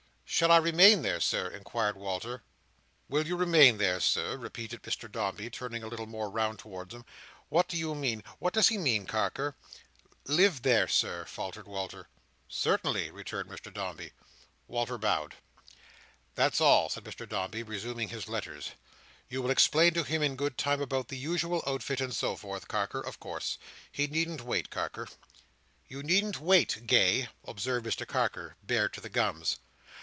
[0.33, 2.41] "Shall I remain there, Sir?" inquired Walter.
[3.09, 7.03] "Will you remain there, Sir!" repeated Mr Dombey, turning a little more round towards him.
[7.49, 8.23] "What do you mean?
[8.39, 9.55] What does he mean, Carker?"
[10.25, 12.07] "Live there, Sir," faltered Walter.
[12.47, 14.13] "Certainly," returned Mr Dombey.
[14.67, 15.35] Walter bowed.
[16.35, 18.71] "That's all," said Mr Dombey, resuming his letters.
[19.29, 22.67] "You will explain to him in good time about the usual outfit and so forth,
[22.69, 23.57] Carker, of course.
[23.91, 25.07] He needn't wait, Carker."
[25.89, 29.57] "You needn't wait, Gay," observed Mr Carker: bare to the gums.